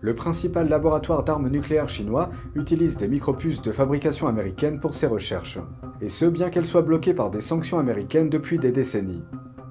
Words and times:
Le 0.00 0.14
principal 0.14 0.68
laboratoire 0.68 1.24
d'armes 1.24 1.48
nucléaires 1.48 1.88
chinois 1.88 2.30
utilise 2.54 2.96
des 2.96 3.08
micropuces 3.08 3.60
de 3.60 3.72
fabrication 3.72 4.28
américaine 4.28 4.78
pour 4.78 4.94
ses 4.94 5.08
recherches. 5.08 5.58
Et 6.00 6.08
ce, 6.08 6.24
bien 6.24 6.50
qu'elles 6.50 6.66
soient 6.66 6.82
bloquées 6.82 7.14
par 7.14 7.30
des 7.30 7.40
sanctions 7.40 7.80
américaines 7.80 8.30
depuis 8.30 8.60
des 8.60 8.70
décennies. 8.70 9.24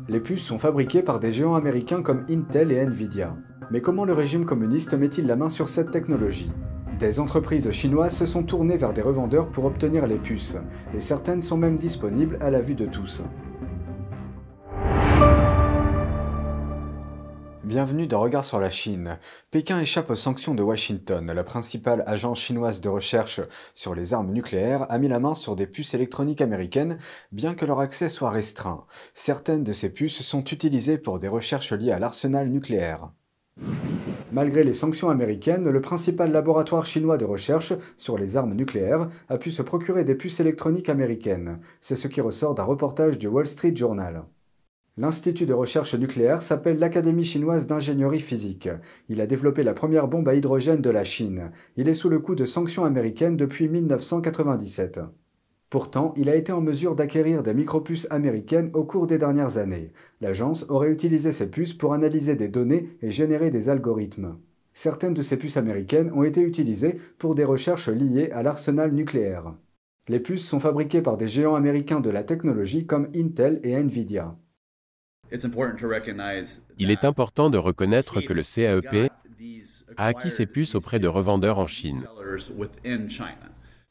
Les 0.09 0.19
puces 0.19 0.43
sont 0.43 0.59
fabriquées 0.59 1.01
par 1.01 1.19
des 1.19 1.31
géants 1.31 1.55
américains 1.55 2.01
comme 2.01 2.25
Intel 2.29 2.73
et 2.73 2.77
Nvidia. 2.77 3.37
Mais 3.71 3.79
comment 3.79 4.03
le 4.03 4.13
régime 4.13 4.45
communiste 4.45 4.93
met-il 4.93 5.27
la 5.27 5.37
main 5.37 5.49
sur 5.49 5.69
cette 5.69 5.91
technologie? 5.91 6.51
Des 6.99 7.19
entreprises 7.19 7.69
chinoises 7.71 8.15
se 8.15 8.25
sont 8.25 8.43
tournées 8.43 8.77
vers 8.77 8.91
des 8.91 9.01
revendeurs 9.01 9.49
pour 9.49 9.65
obtenir 9.65 10.07
les 10.07 10.17
puces, 10.17 10.57
et 10.93 10.99
certaines 10.99 11.41
sont 11.41 11.57
même 11.57 11.77
disponibles 11.77 12.37
à 12.41 12.49
la 12.49 12.59
vue 12.59 12.75
de 12.75 12.85
tous. 12.85 13.21
Bienvenue 17.67 18.07
dans 18.07 18.21
Regard 18.21 18.45
sur 18.45 18.61
la 18.61 18.69
Chine. 18.69 19.19
Pékin 19.51 19.81
échappe 19.81 20.09
aux 20.09 20.15
sanctions 20.15 20.55
de 20.55 20.63
Washington. 20.63 21.29
La 21.29 21.43
principale 21.43 22.01
agence 22.07 22.39
chinoise 22.39 22.79
de 22.79 22.87
recherche 22.87 23.41
sur 23.73 23.93
les 23.93 24.13
armes 24.13 24.31
nucléaires 24.31 24.89
a 24.89 24.97
mis 24.97 25.09
la 25.09 25.19
main 25.19 25.33
sur 25.33 25.57
des 25.57 25.67
puces 25.67 25.93
électroniques 25.93 26.39
américaines, 26.39 26.97
bien 27.33 27.55
que 27.55 27.65
leur 27.65 27.81
accès 27.81 28.07
soit 28.07 28.29
restreint. 28.29 28.85
Certaines 29.13 29.65
de 29.65 29.73
ces 29.73 29.89
puces 29.89 30.21
sont 30.21 30.45
utilisées 30.45 30.97
pour 30.97 31.19
des 31.19 31.27
recherches 31.27 31.73
liées 31.73 31.91
à 31.91 31.99
l'arsenal 31.99 32.47
nucléaire. 32.47 33.11
Malgré 34.31 34.63
les 34.63 34.71
sanctions 34.71 35.09
américaines, 35.09 35.69
le 35.69 35.81
principal 35.81 36.31
laboratoire 36.31 36.85
chinois 36.85 37.17
de 37.17 37.25
recherche 37.25 37.73
sur 37.97 38.17
les 38.17 38.37
armes 38.37 38.53
nucléaires 38.53 39.09
a 39.27 39.37
pu 39.37 39.51
se 39.51 39.61
procurer 39.61 40.05
des 40.05 40.15
puces 40.15 40.39
électroniques 40.39 40.87
américaines. 40.87 41.59
C'est 41.81 41.95
ce 41.95 42.07
qui 42.07 42.21
ressort 42.21 42.55
d'un 42.55 42.63
reportage 42.63 43.19
du 43.19 43.27
Wall 43.27 43.45
Street 43.45 43.75
Journal. 43.75 44.23
L'Institut 44.99 45.45
de 45.45 45.53
recherche 45.53 45.93
nucléaire 45.93 46.41
s'appelle 46.41 46.79
l'Académie 46.79 47.23
chinoise 47.23 47.67
d'ingénierie 47.67 48.19
physique. 48.19 48.67
Il 49.09 49.21
a 49.21 49.27
développé 49.27 49.61
la 49.61 49.75
première 49.75 50.07
bombe 50.07 50.27
à 50.27 50.33
hydrogène 50.33 50.81
de 50.81 50.89
la 50.89 51.03
Chine. 51.03 51.51
Il 51.75 51.87
est 51.87 51.93
sous 51.93 52.09
le 52.09 52.17
coup 52.17 52.33
de 52.33 52.45
sanctions 52.45 52.83
américaines 52.83 53.37
depuis 53.37 53.69
1997. 53.69 55.01
Pourtant, 55.69 56.15
il 56.17 56.29
a 56.29 56.35
été 56.35 56.51
en 56.51 56.61
mesure 56.61 56.95
d'acquérir 56.95 57.43
des 57.43 57.53
micropuces 57.53 58.07
américaines 58.09 58.71
au 58.73 58.85
cours 58.85 59.05
des 59.05 59.19
dernières 59.19 59.59
années. 59.59 59.91
L'agence 60.19 60.65
aurait 60.69 60.91
utilisé 60.91 61.31
ces 61.31 61.47
puces 61.47 61.75
pour 61.75 61.93
analyser 61.93 62.35
des 62.35 62.47
données 62.47 62.87
et 63.03 63.11
générer 63.11 63.51
des 63.51 63.69
algorithmes. 63.69 64.37
Certaines 64.73 65.13
de 65.13 65.21
ces 65.21 65.37
puces 65.37 65.57
américaines 65.57 66.11
ont 66.11 66.23
été 66.23 66.41
utilisées 66.41 66.95
pour 67.19 67.35
des 67.35 67.43
recherches 67.43 67.89
liées 67.89 68.31
à 68.31 68.41
l'arsenal 68.41 68.93
nucléaire. 68.93 69.53
Les 70.07 70.19
puces 70.19 70.47
sont 70.47 70.59
fabriquées 70.59 71.01
par 71.01 71.17
des 71.17 71.27
géants 71.27 71.55
américains 71.55 71.99
de 71.99 72.09
la 72.09 72.23
technologie 72.23 72.87
comme 72.87 73.09
Intel 73.15 73.59
et 73.63 73.73
Nvidia. 73.73 74.35
Il 76.79 76.91
est 76.91 77.05
important 77.05 77.49
de 77.49 77.57
reconnaître 77.57 78.21
que 78.21 78.33
le 78.33 78.43
CAEP 78.43 79.11
a 79.97 80.05
acquis 80.05 80.31
ses 80.31 80.45
puces 80.45 80.75
auprès 80.75 80.99
de 80.99 81.07
revendeurs 81.07 81.59
en 81.59 81.67
Chine. 81.67 82.07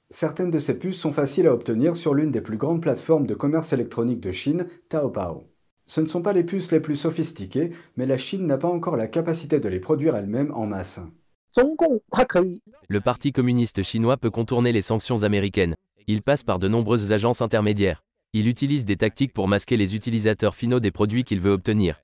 Certaines 0.08 0.50
de 0.50 0.58
ces 0.58 0.78
puces 0.78 1.00
sont 1.00 1.12
faciles 1.12 1.48
à 1.48 1.52
obtenir 1.52 1.96
sur 1.96 2.14
l'une 2.14 2.30
des 2.30 2.40
plus 2.40 2.56
grandes 2.56 2.80
plateformes 2.80 3.26
de 3.26 3.34
commerce 3.34 3.72
électronique 3.72 4.20
de 4.20 4.30
Chine, 4.30 4.66
Taobao. 4.88 5.50
Ce 5.86 6.00
ne 6.00 6.06
sont 6.06 6.22
pas 6.22 6.32
les 6.32 6.44
puces 6.44 6.70
les 6.70 6.80
plus 6.80 6.96
sophistiquées, 6.96 7.70
mais 7.96 8.06
la 8.06 8.16
Chine 8.16 8.46
n'a 8.46 8.58
pas 8.58 8.68
encore 8.68 8.96
la 8.96 9.08
capacité 9.08 9.60
de 9.60 9.68
les 9.68 9.80
produire 9.80 10.16
elle-même 10.16 10.52
en 10.52 10.66
masse. 10.66 11.00
Le 12.88 13.00
Parti 13.00 13.32
communiste 13.32 13.82
chinois 13.82 14.16
peut 14.16 14.30
contourner 14.30 14.72
les 14.72 14.82
sanctions 14.82 15.22
américaines. 15.22 15.74
Il 16.06 16.22
passe 16.22 16.44
par 16.44 16.58
de 16.58 16.68
nombreuses 16.68 17.12
agences 17.12 17.40
intermédiaires. 17.42 18.05
Il 18.38 18.48
utilise 18.48 18.84
des 18.84 18.98
tactiques 18.98 19.32
pour 19.32 19.48
masquer 19.48 19.78
les 19.78 19.96
utilisateurs 19.96 20.54
finaux 20.54 20.78
des 20.78 20.90
produits 20.90 21.24
qu'il 21.24 21.40
veut 21.40 21.52
obtenir. 21.52 22.02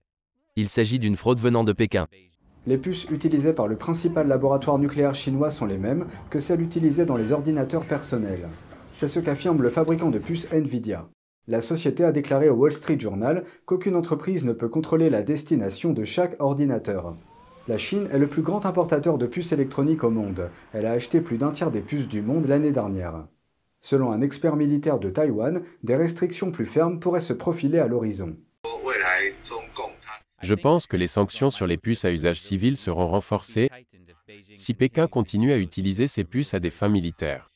Il 0.57 0.71
s'agit 0.71 0.99
d'une 0.99 1.19
fraude 1.19 1.39
venant 1.39 1.63
de 1.63 1.75
Pékin. 1.75 2.07
Les 2.67 2.79
puces 2.79 3.05
utilisées 3.11 3.53
par 3.53 3.69
le 3.69 3.77
principal 3.77 4.29
laboratoire 4.29 4.79
nucléaire 4.79 5.15
chinois 5.15 5.51
sont 5.51 5.67
les 5.67 5.77
mêmes 5.77 6.07
que 6.31 6.39
celles 6.39 6.63
utilisées 6.63 7.05
dans 7.05 7.19
les 7.19 7.33
ordinateurs 7.33 7.85
personnels. 7.85 8.49
C'est 8.93 9.09
ce 9.09 9.21
qu'affirme 9.21 9.61
le 9.61 9.69
fabricant 9.69 10.09
de 10.09 10.19
puces 10.19 10.49
Nvidia. 10.51 11.07
La 11.49 11.61
société 11.61 12.03
a 12.03 12.13
déclaré 12.13 12.49
au 12.49 12.55
Wall 12.55 12.73
Street 12.73 12.99
Journal 12.99 13.45
qu'aucune 13.67 13.95
entreprise 13.95 14.43
ne 14.43 14.55
peut 14.55 14.71
contrôler 14.71 15.11
la 15.11 15.23
destination 15.23 15.93
de 15.93 16.05
chaque 16.05 16.43
ordinateur. 16.43 17.15
La 17.69 17.77
Chine 17.77 18.09
est 18.11 18.19
le 18.19 18.27
plus 18.27 18.41
grand 18.41 18.65
importateur 18.65 19.19
de 19.19 19.27
puces 19.27 19.53
électroniques 19.53 20.03
au 20.03 20.11
monde. 20.11 20.49
Elle 20.73 20.87
a 20.87 20.93
acheté 20.93 21.21
plus 21.21 21.37
d'un 21.37 21.53
tiers 21.53 21.71
des 21.71 21.83
puces 21.83 22.09
du 22.09 22.23
monde 22.23 22.47
l'année 22.47 22.73
dernière. 22.73 23.27
Selon 23.83 24.13
un 24.13 24.21
expert 24.21 24.55
militaire 24.55 25.01
de 25.01 25.11
Taïwan, 25.11 25.63
des 25.83 25.97
restrictions 25.97 26.53
plus 26.53 26.67
fermes 26.67 27.01
pourraient 27.01 27.21
se 27.21 27.33
profiler 27.33 27.81
à 27.81 27.89
l'horizon. 27.89 28.37
Je 30.41 30.55
pense 30.55 30.87
que 30.87 30.97
les 30.97 31.09
sanctions 31.09 31.51
sur 31.51 31.67
les 31.67 31.77
puces 31.77 32.05
à 32.05 32.13
usage 32.13 32.41
civil 32.41 32.77
seront 32.77 33.09
renforcées 33.09 33.69
si 34.57 34.75
Pékin 34.75 35.09
continue 35.09 35.53
à 35.53 35.59
utiliser 35.59 36.07
ces 36.07 36.23
puces 36.25 36.55
à 36.55 36.61
des 36.61 36.71
fins 36.71 36.89
militaires. 36.89 37.51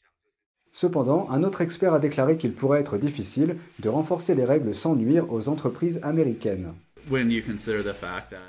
Cependant, 0.72 1.30
un 1.30 1.44
autre 1.44 1.62
expert 1.62 1.94
a 1.94 2.00
déclaré 2.00 2.36
qu'il 2.36 2.52
pourrait 2.52 2.80
être 2.80 2.98
difficile 2.98 3.56
de 3.78 3.88
renforcer 3.88 4.34
les 4.34 4.44
règles 4.44 4.74
sans 4.74 4.94
nuire 4.94 5.32
aux 5.32 5.48
entreprises 5.48 6.00
américaines. 6.02 6.74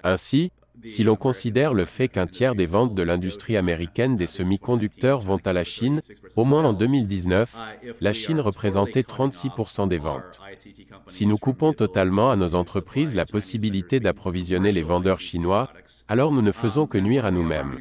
Ainsi, 0.03 0.51
si 0.83 1.03
l'on 1.03 1.15
considère 1.15 1.73
le 1.73 1.85
fait 1.85 2.07
qu'un 2.07 2.27
tiers 2.27 2.55
des 2.55 2.65
ventes 2.65 2.95
de 2.95 3.03
l'industrie 3.03 3.57
américaine 3.57 4.15
des 4.15 4.27
semi-conducteurs 4.27 5.21
vont 5.21 5.39
à 5.45 5.53
la 5.53 5.63
Chine, 5.63 6.01
au 6.35 6.45
moins 6.45 6.63
en 6.63 6.73
2019, 6.73 7.57
la 8.01 8.13
Chine 8.13 8.39
représentait 8.39 9.01
36% 9.01 9.87
des 9.87 9.97
ventes. 9.97 10.39
Si 11.07 11.25
nous 11.25 11.37
coupons 11.37 11.73
totalement 11.73 12.31
à 12.31 12.35
nos 12.35 12.55
entreprises 12.55 13.15
la 13.15 13.25
possibilité 13.25 13.99
d'approvisionner 13.99 14.71
les 14.71 14.83
vendeurs 14.83 15.19
chinois, 15.19 15.71
alors 16.07 16.31
nous 16.31 16.41
ne 16.41 16.51
faisons 16.51 16.87
que 16.87 16.97
nuire 16.97 17.25
à 17.25 17.31
nous-mêmes. 17.31 17.77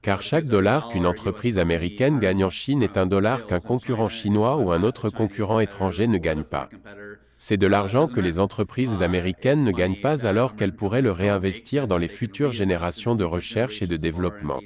Car 0.00 0.22
chaque 0.22 0.46
dollar 0.46 0.88
qu'une 0.88 1.06
entreprise 1.06 1.58
américaine 1.58 2.20
gagne 2.20 2.44
en 2.44 2.50
Chine 2.50 2.82
est 2.82 2.96
un 2.96 3.06
dollar 3.06 3.46
qu'un 3.46 3.60
concurrent 3.60 4.08
chinois 4.08 4.56
ou 4.56 4.70
un 4.70 4.82
autre 4.82 5.10
concurrent 5.10 5.60
étranger 5.60 6.06
ne 6.06 6.18
gagne 6.18 6.44
pas. 6.44 6.68
C'est 7.40 7.56
de 7.56 7.68
l'argent 7.68 8.08
que 8.08 8.20
les 8.20 8.40
entreprises 8.40 9.00
américaines 9.00 9.64
ne 9.64 9.70
gagnent 9.70 10.00
pas 10.02 10.26
alors 10.26 10.56
qu'elles 10.56 10.74
pourraient 10.74 11.02
le 11.02 11.12
réinvestir 11.12 11.86
dans 11.86 11.96
les 11.96 12.08
futures 12.08 12.50
générations 12.50 13.14
de 13.14 13.22
recherche 13.22 13.80
et 13.80 13.86
de 13.86 13.96
développement. 13.96 14.60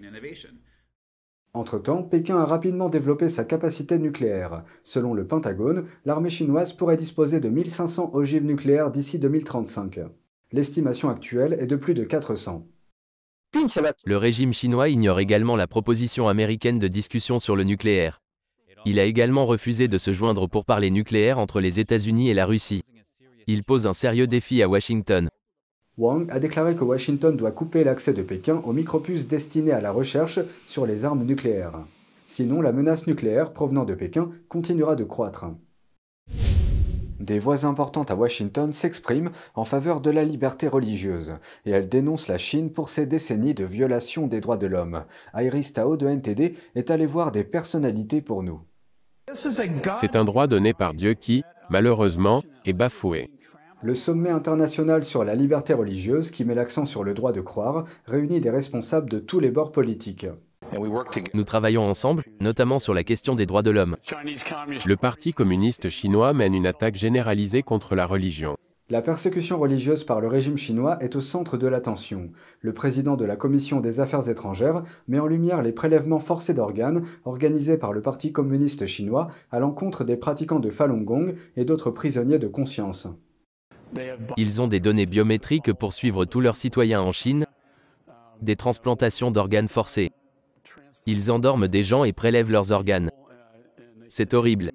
Entre-temps, 1.52 2.02
Pékin 2.02 2.38
a 2.38 2.46
rapidement 2.46 2.88
développé 2.88 3.28
sa 3.28 3.44
capacité 3.44 3.98
nucléaire. 3.98 4.64
Selon 4.84 5.12
le 5.12 5.26
Pentagone, 5.26 5.84
l'armée 6.06 6.30
chinoise 6.30 6.72
pourrait 6.72 6.96
disposer 6.96 7.40
de 7.40 7.50
1500 7.50 8.12
ogives 8.14 8.46
nucléaires 8.46 8.90
d'ici 8.90 9.18
2035. 9.18 10.00
L'estimation 10.50 11.10
actuelle 11.10 11.58
est 11.60 11.66
de 11.66 11.76
plus 11.76 11.92
de 11.92 12.04
400. 12.04 12.66
Le 14.06 14.16
régime 14.16 14.54
chinois 14.54 14.88
ignore 14.88 15.20
également 15.20 15.56
la 15.56 15.66
proposition 15.66 16.26
américaine 16.26 16.78
de 16.78 16.88
discussion 16.88 17.38
sur 17.38 17.54
le 17.54 17.64
nucléaire. 17.64 18.21
Il 18.84 18.98
a 18.98 19.04
également 19.04 19.46
refusé 19.46 19.86
de 19.86 19.96
se 19.96 20.12
joindre 20.12 20.48
pour 20.48 20.64
parler 20.64 20.90
nucléaire 20.90 21.38
entre 21.38 21.60
les 21.60 21.78
États-Unis 21.78 22.30
et 22.30 22.34
la 22.34 22.46
Russie. 22.46 22.82
Il 23.46 23.62
pose 23.62 23.86
un 23.86 23.92
sérieux 23.92 24.26
défi 24.26 24.62
à 24.62 24.68
Washington. 24.68 25.28
Wang 25.98 26.28
a 26.30 26.40
déclaré 26.40 26.74
que 26.74 26.82
Washington 26.82 27.36
doit 27.36 27.52
couper 27.52 27.84
l'accès 27.84 28.12
de 28.12 28.22
Pékin 28.22 28.60
aux 28.64 28.72
micropuces 28.72 29.28
destinées 29.28 29.72
à 29.72 29.80
la 29.80 29.92
recherche 29.92 30.40
sur 30.66 30.86
les 30.86 31.04
armes 31.04 31.24
nucléaires. 31.24 31.78
Sinon, 32.26 32.60
la 32.60 32.72
menace 32.72 33.06
nucléaire 33.06 33.52
provenant 33.52 33.84
de 33.84 33.94
Pékin 33.94 34.30
continuera 34.48 34.96
de 34.96 35.04
croître. 35.04 35.46
Des 37.20 37.38
voix 37.38 37.66
importantes 37.66 38.10
à 38.10 38.16
Washington 38.16 38.72
s'expriment 38.72 39.30
en 39.54 39.64
faveur 39.64 40.00
de 40.00 40.10
la 40.10 40.24
liberté 40.24 40.66
religieuse, 40.66 41.34
et 41.66 41.70
elles 41.70 41.88
dénoncent 41.88 42.26
la 42.26 42.38
Chine 42.38 42.72
pour 42.72 42.88
ses 42.88 43.06
décennies 43.06 43.54
de 43.54 43.64
violation 43.64 44.26
des 44.26 44.40
droits 44.40 44.56
de 44.56 44.66
l'homme. 44.66 45.04
Iris 45.34 45.72
Tao 45.72 45.96
de 45.96 46.08
NTD 46.08 46.56
est 46.74 46.90
allé 46.90 47.06
voir 47.06 47.30
des 47.30 47.44
personnalités 47.44 48.22
pour 48.22 48.42
nous. 48.42 48.62
C'est 49.34 50.16
un 50.16 50.24
droit 50.24 50.46
donné 50.46 50.74
par 50.74 50.94
Dieu 50.94 51.14
qui, 51.14 51.44
malheureusement, 51.70 52.42
est 52.64 52.72
bafoué. 52.72 53.30
Le 53.82 53.94
sommet 53.94 54.30
international 54.30 55.02
sur 55.02 55.24
la 55.24 55.34
liberté 55.34 55.74
religieuse, 55.74 56.30
qui 56.30 56.44
met 56.44 56.54
l'accent 56.54 56.84
sur 56.84 57.02
le 57.02 57.14
droit 57.14 57.32
de 57.32 57.40
croire, 57.40 57.84
réunit 58.06 58.40
des 58.40 58.50
responsables 58.50 59.10
de 59.10 59.18
tous 59.18 59.40
les 59.40 59.50
bords 59.50 59.72
politiques. 59.72 60.26
Nous 61.34 61.44
travaillons 61.44 61.82
ensemble, 61.82 62.24
notamment 62.40 62.78
sur 62.78 62.94
la 62.94 63.04
question 63.04 63.34
des 63.34 63.46
droits 63.46 63.62
de 63.62 63.70
l'homme. 63.70 63.96
Le 64.86 64.96
Parti 64.96 65.32
communiste 65.32 65.88
chinois 65.90 66.32
mène 66.32 66.54
une 66.54 66.66
attaque 66.66 66.94
généralisée 66.94 67.62
contre 67.62 67.94
la 67.94 68.06
religion. 68.06 68.56
La 68.92 69.00
persécution 69.00 69.58
religieuse 69.58 70.04
par 70.04 70.20
le 70.20 70.28
régime 70.28 70.58
chinois 70.58 70.98
est 71.00 71.16
au 71.16 71.22
centre 71.22 71.56
de 71.56 71.66
l'attention. 71.66 72.28
Le 72.60 72.74
président 72.74 73.16
de 73.16 73.24
la 73.24 73.36
Commission 73.36 73.80
des 73.80 74.00
Affaires 74.00 74.28
étrangères 74.28 74.82
met 75.08 75.18
en 75.18 75.26
lumière 75.26 75.62
les 75.62 75.72
prélèvements 75.72 76.18
forcés 76.18 76.52
d'organes 76.52 77.02
organisés 77.24 77.78
par 77.78 77.94
le 77.94 78.02
Parti 78.02 78.32
communiste 78.32 78.84
chinois 78.84 79.28
à 79.50 79.60
l'encontre 79.60 80.04
des 80.04 80.18
pratiquants 80.18 80.60
de 80.60 80.68
Falun 80.68 81.00
Gong 81.00 81.34
et 81.56 81.64
d'autres 81.64 81.90
prisonniers 81.90 82.38
de 82.38 82.48
conscience. 82.48 83.08
Ils 84.36 84.60
ont 84.60 84.68
des 84.68 84.78
données 84.78 85.06
biométriques 85.06 85.72
pour 85.72 85.94
suivre 85.94 86.26
tous 86.26 86.40
leurs 86.40 86.56
citoyens 86.56 87.00
en 87.00 87.12
Chine, 87.12 87.46
des 88.42 88.56
transplantations 88.56 89.30
d'organes 89.30 89.68
forcés. 89.68 90.12
Ils 91.06 91.32
endorment 91.32 91.66
des 91.66 91.82
gens 91.82 92.04
et 92.04 92.12
prélèvent 92.12 92.50
leurs 92.50 92.72
organes. 92.72 93.10
C'est 94.08 94.34
horrible. 94.34 94.70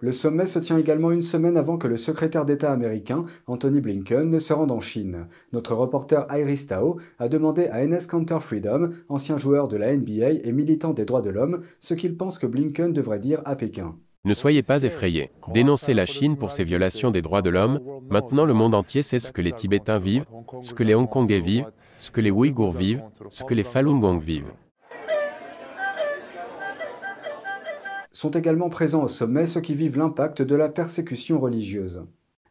Le 0.00 0.12
sommet 0.12 0.46
se 0.46 0.58
tient 0.58 0.78
également 0.78 1.10
une 1.10 1.22
semaine 1.22 1.56
avant 1.56 1.76
que 1.76 1.88
le 1.88 1.96
secrétaire 1.96 2.44
d'État 2.44 2.72
américain, 2.72 3.24
Anthony 3.46 3.80
Blinken, 3.80 4.30
ne 4.30 4.38
se 4.38 4.52
rende 4.52 4.70
en 4.70 4.80
Chine. 4.80 5.26
Notre 5.52 5.74
reporter 5.74 6.26
Iris 6.30 6.66
Tao 6.66 6.98
a 7.18 7.28
demandé 7.28 7.66
à 7.66 7.84
NS 7.84 8.06
Counter 8.08 8.38
Freedom, 8.40 8.90
ancien 9.08 9.36
joueur 9.36 9.68
de 9.68 9.76
la 9.76 9.96
NBA 9.96 10.44
et 10.44 10.52
militant 10.52 10.92
des 10.92 11.04
droits 11.04 11.22
de 11.22 11.30
l'homme, 11.30 11.60
ce 11.80 11.94
qu'il 11.94 12.16
pense 12.16 12.38
que 12.38 12.46
Blinken 12.46 12.92
devrait 12.92 13.18
dire 13.18 13.42
à 13.44 13.56
Pékin. 13.56 13.96
Ne 14.24 14.34
soyez 14.34 14.62
pas 14.62 14.82
effrayés. 14.82 15.30
Dénoncez 15.54 15.94
la 15.94 16.06
Chine 16.06 16.36
pour 16.36 16.52
ses 16.52 16.64
violations 16.64 17.10
des 17.10 17.22
droits 17.22 17.42
de 17.42 17.50
l'homme. 17.50 17.80
Maintenant, 18.10 18.44
le 18.44 18.52
monde 18.54 18.74
entier 18.74 19.02
sait 19.02 19.20
ce 19.20 19.32
que 19.32 19.40
les 19.40 19.52
Tibétains 19.52 19.98
vivent, 19.98 20.26
ce 20.60 20.74
que 20.74 20.82
les 20.82 20.94
Hongkongais 20.94 21.40
vivent, 21.40 21.70
ce 21.96 22.10
que 22.10 22.20
les 22.20 22.30
Ouïghours 22.30 22.72
vivent, 22.72 23.02
ce 23.30 23.44
que 23.44 23.54
les 23.54 23.62
Falun 23.62 23.98
Gong 23.98 24.18
vivent. 24.18 24.52
Sont 28.18 28.30
également 28.30 28.68
présents 28.68 29.04
au 29.04 29.08
sommet 29.08 29.46
ceux 29.46 29.60
qui 29.60 29.74
vivent 29.74 29.96
l'impact 29.96 30.42
de 30.42 30.56
la 30.56 30.68
persécution 30.68 31.38
religieuse. 31.38 32.02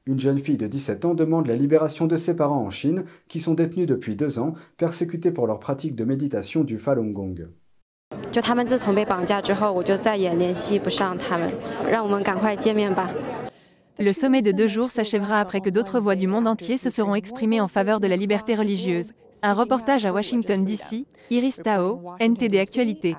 Une 0.06 0.18
jeune 0.18 0.40
fille 0.40 0.56
de 0.56 0.66
17 0.66 1.04
ans 1.04 1.14
demande 1.14 1.48
la 1.48 1.58
libération 1.58 2.08
de 2.08 2.16
ses 2.16 2.38
parents 2.38 2.64
en 2.64 2.70
Chine, 2.70 3.04
qui 3.28 3.42
sont 3.42 3.54
détenus 3.54 3.86
depuis 3.86 4.16
deux 4.16 4.40
ans, 4.40 4.54
persécutés 4.78 5.32
pour 5.32 5.46
leur 5.46 5.60
pratique 5.60 5.94
de 5.94 6.06
méditation 6.06 6.64
du 6.64 6.78
Falun 6.78 7.12
Gong. 7.12 7.50
Le 14.00 14.14
sommet 14.14 14.42
de 14.42 14.54
deux 14.54 14.70
jours 14.70 14.92
s'achèvera 14.92 15.42
après 15.42 15.60
que 15.60 15.70
d'autres 15.70 16.00
voix 16.00 16.16
du 16.16 16.28
monde 16.28 16.48
entier 16.48 16.78
se 16.78 16.90
seront 16.90 17.16
exprimées 17.16 17.60
en 17.60 17.68
faveur 17.68 18.00
de 18.00 18.08
la 18.08 18.16
liberté 18.16 18.56
religieuse. 18.56 19.12
Un 19.44 19.54
reportage 19.54 20.06
à 20.06 20.14
Washington, 20.14 20.64
D.C., 20.64 21.06
Iris 21.30 21.58
Tao, 21.62 22.00
NTD 22.22 22.58
Actualité. 22.58 23.18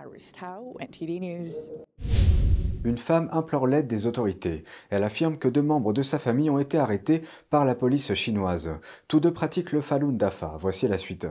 Une 2.85 2.99
femme 2.99 3.29
implore 3.33 3.67
l'aide 3.67 3.87
des 3.87 4.07
autorités. 4.07 4.65
Elle 4.91 5.03
affirme 5.03 5.37
que 5.37 5.49
deux 5.49 5.63
membres 5.63 5.93
de 5.93 6.03
sa 6.03 6.19
famille 6.19 6.51
ont 6.51 6.59
été 6.59 6.79
arrêtés 6.79 7.23
par 7.51 7.65
la 7.65 7.75
police 7.75 8.15
chinoise. 8.15 8.71
Tous 9.09 9.21
deux 9.21 9.33
pratiquent 9.33 9.73
le 9.73 9.81
Falun 9.81 10.13
Dafa. 10.13 10.57
Voici 10.59 10.87
la 10.89 10.99
suite. 10.99 11.27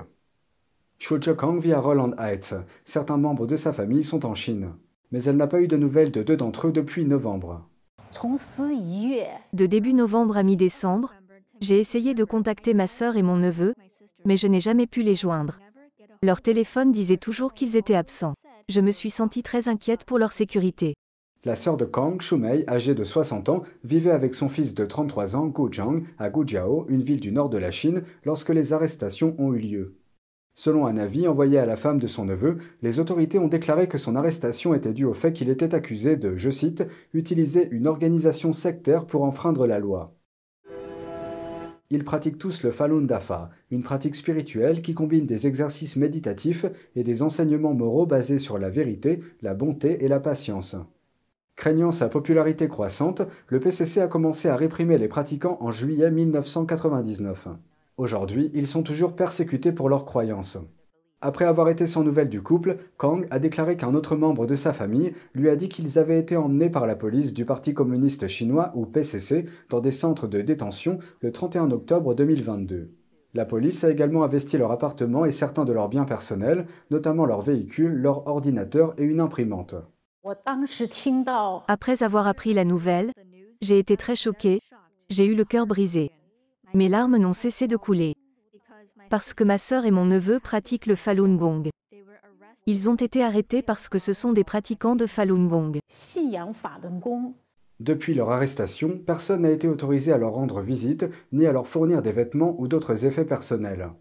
Shu 0.99 1.19
Kang 1.19 1.59
vit 1.59 1.73
à 1.73 1.79
Roland 1.79 2.11
Heights. 2.17 2.55
Certains 2.83 3.17
membres 3.17 3.47
de 3.47 3.55
sa 3.55 3.71
famille 3.71 4.03
sont 4.03 4.25
en 4.25 4.33
Chine. 4.33 4.73
Mais 5.11 5.23
elle 5.23 5.37
n'a 5.37 5.47
pas 5.47 5.61
eu 5.61 5.67
de 5.67 5.77
nouvelles 5.77 6.11
de 6.11 6.23
deux 6.23 6.37
d'entre 6.37 6.67
eux 6.67 6.71
depuis 6.71 7.05
novembre. 7.05 7.67
De 9.53 9.65
début 9.65 9.93
novembre 9.93 10.37
à 10.37 10.43
mi-décembre, 10.43 11.13
j'ai 11.61 11.79
essayé 11.79 12.13
de 12.13 12.23
contacter 12.23 12.73
ma 12.73 12.87
sœur 12.87 13.15
et 13.15 13.21
mon 13.21 13.37
neveu, 13.37 13.73
mais 14.25 14.37
je 14.37 14.47
n'ai 14.47 14.59
jamais 14.59 14.87
pu 14.87 15.03
les 15.03 15.15
joindre. 15.15 15.59
Leur 16.23 16.41
téléphone 16.41 16.91
disait 16.91 17.17
toujours 17.17 17.53
qu'ils 17.53 17.75
étaient 17.75 17.95
absents. 17.95 18.33
Je 18.69 18.81
me 18.81 18.91
suis 18.91 19.11
sentie 19.11 19.43
très 19.43 19.69
inquiète 19.69 20.03
pour 20.03 20.17
leur 20.17 20.33
sécurité. 20.33 20.95
La 21.47 21.55
sœur 21.55 21.77
de 21.77 21.85
Kang, 21.85 22.19
Shumei, 22.19 22.65
âgée 22.67 22.93
de 22.93 23.05
60 23.05 23.47
ans, 23.47 23.63
vivait 23.85 24.11
avec 24.11 24.33
son 24.33 24.49
fils 24.49 24.75
de 24.75 24.85
33 24.85 25.37
ans, 25.37 25.47
Gujiang, 25.47 26.03
à 26.17 26.29
Gujiao, 26.29 26.85
une 26.89 27.01
ville 27.01 27.21
du 27.21 27.31
nord 27.31 27.47
de 27.47 27.57
la 27.57 27.71
Chine, 27.71 28.03
lorsque 28.25 28.49
les 28.49 28.73
arrestations 28.73 29.33
ont 29.37 29.53
eu 29.53 29.59
lieu. 29.59 29.95
Selon 30.55 30.87
un 30.87 30.97
avis 30.97 31.25
envoyé 31.25 31.57
à 31.57 31.65
la 31.65 31.77
femme 31.77 31.99
de 31.99 32.07
son 32.07 32.25
neveu, 32.25 32.57
les 32.81 32.99
autorités 32.99 33.39
ont 33.39 33.47
déclaré 33.47 33.87
que 33.87 33.97
son 33.97 34.17
arrestation 34.17 34.73
était 34.73 34.91
due 34.91 35.05
au 35.05 35.13
fait 35.13 35.31
qu'il 35.31 35.49
était 35.49 35.73
accusé 35.73 36.17
de, 36.17 36.35
je 36.35 36.49
cite, 36.49 36.85
utiliser 37.13 37.69
une 37.71 37.87
organisation 37.87 38.51
sectaire 38.51 39.05
pour 39.05 39.23
enfreindre 39.23 39.67
la 39.67 39.79
loi. 39.79 40.17
Ils 41.89 42.03
pratiquent 42.03 42.39
tous 42.39 42.61
le 42.63 42.71
Falun 42.71 43.03
Dafa, 43.03 43.51
une 43.71 43.83
pratique 43.83 44.15
spirituelle 44.15 44.81
qui 44.81 44.93
combine 44.93 45.25
des 45.25 45.47
exercices 45.47 45.95
méditatifs 45.95 46.65
et 46.97 47.03
des 47.03 47.23
enseignements 47.23 47.73
moraux 47.73 48.05
basés 48.05 48.37
sur 48.37 48.57
la 48.57 48.69
vérité, 48.69 49.19
la 49.41 49.53
bonté 49.53 50.03
et 50.03 50.09
la 50.09 50.19
patience. 50.19 50.75
Craignant 51.57 51.89
sa 51.89 52.07
popularité 52.07 52.67
croissante, 52.67 53.23
le 53.47 53.59
PCC 53.59 53.99
a 53.99 54.07
commencé 54.07 54.47
à 54.47 54.55
réprimer 54.55 54.99
les 54.99 55.07
pratiquants 55.07 55.57
en 55.59 55.71
juillet 55.71 56.11
1999. 56.11 57.47
Aujourd'hui, 57.97 58.51
ils 58.53 58.67
sont 58.67 58.83
toujours 58.83 59.15
persécutés 59.15 59.71
pour 59.71 59.89
leurs 59.89 60.05
croyances. 60.05 60.59
Après 61.19 61.45
avoir 61.45 61.67
été 61.69 61.87
sans 61.87 62.03
nouvelles 62.03 62.29
du 62.29 62.43
couple, 62.43 62.77
Kang 62.97 63.25
a 63.31 63.39
déclaré 63.39 63.75
qu'un 63.75 63.95
autre 63.95 64.15
membre 64.15 64.45
de 64.45 64.53
sa 64.53 64.71
famille 64.71 65.13
lui 65.33 65.49
a 65.49 65.55
dit 65.55 65.67
qu'ils 65.67 65.97
avaient 65.97 66.19
été 66.19 66.37
emmenés 66.37 66.69
par 66.69 66.85
la 66.85 66.95
police 66.95 67.33
du 67.33 67.43
Parti 67.43 67.73
communiste 67.73 68.27
chinois 68.27 68.71
ou 68.75 68.85
PCC 68.85 69.45
dans 69.71 69.79
des 69.79 69.89
centres 69.89 70.27
de 70.27 70.41
détention 70.41 70.99
le 71.21 71.31
31 71.31 71.71
octobre 71.71 72.13
2022. 72.13 72.91
La 73.33 73.45
police 73.45 73.83
a 73.83 73.89
également 73.89 74.23
investi 74.23 74.59
leur 74.59 74.71
appartement 74.71 75.25
et 75.25 75.31
certains 75.31 75.65
de 75.65 75.73
leurs 75.73 75.89
biens 75.89 76.05
personnels, 76.05 76.67
notamment 76.91 77.25
leurs 77.25 77.41
véhicules, 77.41 77.93
leur 77.93 78.27
ordinateur 78.27 78.93
et 78.99 79.03
une 79.03 79.19
imprimante. 79.19 79.73
Après 81.67 82.03
avoir 82.03 82.27
appris 82.27 82.53
la 82.53 82.65
nouvelle, 82.65 83.11
j'ai 83.61 83.79
été 83.79 83.97
très 83.97 84.15
choquée, 84.15 84.59
j'ai 85.09 85.25
eu 85.25 85.35
le 85.35 85.45
cœur 85.45 85.67
brisé. 85.67 86.11
Mes 86.73 86.89
larmes 86.89 87.17
n'ont 87.17 87.33
cessé 87.33 87.67
de 87.67 87.77
couler. 87.77 88.15
Parce 89.09 89.33
que 89.33 89.43
ma 89.43 89.57
sœur 89.57 89.85
et 89.85 89.91
mon 89.91 90.05
neveu 90.05 90.39
pratiquent 90.39 90.85
le 90.85 90.95
Falun 90.95 91.35
Gong. 91.35 91.69
Ils 92.65 92.89
ont 92.89 92.95
été 92.95 93.23
arrêtés 93.23 93.61
parce 93.61 93.87
que 93.87 93.99
ce 93.99 94.11
sont 94.11 94.33
des 94.33 94.43
pratiquants 94.43 94.97
de 94.97 95.05
Falun 95.05 95.47
Gong. 95.47 95.79
Depuis 97.79 98.13
leur 98.13 98.31
arrestation, 98.31 98.97
personne 98.97 99.43
n'a 99.43 99.51
été 99.51 99.67
autorisé 99.67 100.11
à 100.11 100.17
leur 100.17 100.33
rendre 100.33 100.61
visite, 100.61 101.05
ni 101.31 101.45
à 101.45 101.53
leur 101.53 101.67
fournir 101.67 102.01
des 102.01 102.11
vêtements 102.11 102.55
ou 102.59 102.67
d'autres 102.67 103.05
effets 103.05 103.25
personnels. 103.25 103.91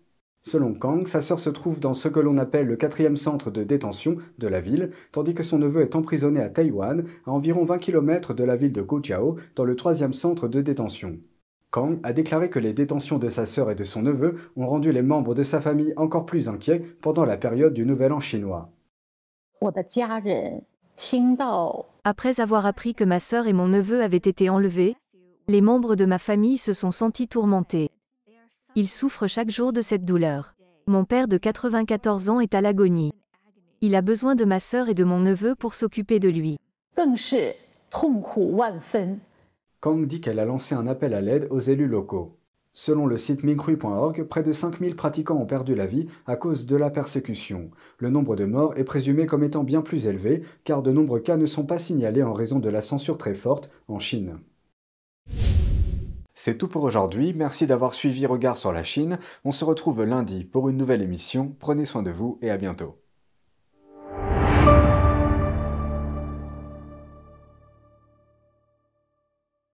Selon 0.47 0.75
Kang, 0.75 1.09
sa 1.09 1.21
sœur 1.21 1.41
se 1.41 1.51
trouve 1.51 1.81
dans 1.81 1.93
ce 1.93 2.07
que 2.07 2.21
l'on 2.21 2.39
appelle 2.39 2.69
le 2.69 2.77
quatrième 2.77 3.17
centre 3.17 3.51
de 3.51 3.65
détention 3.65 4.19
de 4.39 4.47
la 4.47 4.61
ville, 4.61 4.91
tandis 5.11 5.35
que 5.35 5.43
son 5.43 5.59
neveu 5.59 5.83
est 5.83 5.97
emprisonné 5.97 6.41
à 6.41 6.49
Taïwan, 6.49 7.03
à 7.27 7.33
environ 7.33 7.65
20 7.65 7.79
km 7.79 8.33
de 8.33 8.45
la 8.45 8.55
ville 8.55 8.73
de 8.73 8.81
Gujiao, 8.81 9.39
dans 9.57 9.65
le 9.65 9.75
troisième 9.75 10.13
centre 10.13 10.47
de 10.47 10.61
détention. 10.61 11.19
Kang 11.73 11.99
a 12.05 12.13
déclaré 12.13 12.49
que 12.49 12.61
les 12.61 12.73
détentions 12.73 13.19
de 13.19 13.29
sa 13.29 13.45
sœur 13.45 13.73
et 13.73 13.75
de 13.75 13.83
son 13.83 14.03
neveu 14.03 14.37
ont 14.55 14.69
rendu 14.69 14.93
les 14.93 15.03
membres 15.03 15.35
de 15.35 15.43
sa 15.43 15.61
famille 15.61 15.93
encore 15.97 16.27
plus 16.27 16.49
inquiets 16.49 16.81
pendant 17.03 17.25
la 17.25 17.37
période 17.37 17.75
du 17.75 17.85
Nouvel 17.85 18.13
An 18.13 18.21
chinois. 18.21 18.71
Après 22.05 22.41
avoir 22.41 22.67
appris 22.67 22.95
que 22.95 23.03
ma 23.03 23.19
sœur 23.19 23.49
et 23.49 23.53
mon 23.53 23.67
neveu 23.67 24.01
avaient 24.01 24.17
été 24.17 24.49
enlevés, 24.49 24.95
les 25.49 25.61
membres 25.61 25.97
de 25.97 26.05
ma 26.05 26.21
famille 26.21 26.59
se 26.59 26.73
sont 26.73 26.93
sentis 26.93 27.27
tourmentés. 27.27 27.91
Il 28.79 28.89
souffre 28.89 29.27
chaque 29.27 29.51
jour 29.51 29.73
de 29.73 29.81
cette 29.81 30.05
douleur. 30.05 30.55
Mon 30.87 31.07
père 31.07 31.29
de 31.29 31.39
94 31.39 32.29
ans 32.29 32.41
est 32.41 32.53
à 32.53 32.61
l'agonie. 32.61 33.15
Il 33.81 33.95
a 33.95 34.03
besoin 34.03 34.35
de 34.35 34.45
ma 34.45 34.61
sœur 34.61 34.91
et 34.91 34.95
de 34.95 35.03
mon 35.03 35.19
neveu 35.19 35.55
pour 35.55 35.75
s'occuper 35.75 36.21
de 36.21 36.29
lui. 36.29 36.59
Kang 39.81 40.07
dit 40.07 40.21
qu'elle 40.21 40.39
a 40.39 40.45
lancé 40.45 40.75
un 40.75 40.87
appel 40.87 41.15
à 41.15 41.23
l'aide 41.23 41.49
aux 41.49 41.59
élus 41.59 41.89
locaux. 41.89 42.37
Selon 42.75 43.07
le 43.07 43.17
site 43.17 43.45
minkrui.org, 43.45 44.25
près 44.25 44.43
de 44.43 44.53
5000 44.53 44.95
pratiquants 44.95 45.41
ont 45.41 45.47
perdu 45.47 45.75
la 45.75 45.87
vie 45.87 46.09
à 46.27 46.37
cause 46.37 46.67
de 46.67 46.77
la 46.77 46.91
persécution. 46.91 47.71
Le 47.99 48.11
nombre 48.11 48.37
de 48.37 48.45
morts 48.45 48.77
est 48.77 48.85
présumé 48.85 49.25
comme 49.25 49.43
étant 49.43 49.65
bien 49.65 49.81
plus 49.81 50.07
élevé, 50.07 50.43
car 50.65 50.83
de 50.83 50.93
nombreux 50.93 51.21
cas 51.21 51.39
ne 51.39 51.47
sont 51.47 51.65
pas 51.65 51.79
signalés 51.79 52.23
en 52.23 52.35
raison 52.35 52.59
de 52.59 52.69
la 52.69 52.83
censure 52.83 53.17
très 53.17 53.33
forte 53.33 53.71
en 53.89 53.99
Chine. 53.99 54.37
C'est 56.37 56.57
tout 56.57 56.69
pour 56.69 56.85
aujourd'hui, 56.85 57.35
merci 57.35 57.67
d'avoir 57.67 57.93
suivi 57.95 58.27
Regard 58.27 58.57
sur 58.57 58.71
la 58.71 58.85
Chine. 58.85 59.19
On 59.45 59.51
se 59.51 59.65
retrouve 59.65 60.05
lundi 60.05 60.45
pour 60.45 60.69
une 60.69 60.77
nouvelle 60.77 61.03
émission. 61.03 61.57
Prenez 61.59 61.85
soin 61.85 62.05
de 62.05 62.13
vous 62.13 62.39
et 62.43 62.51
à 62.51 62.57
bientôt. 62.59 63.06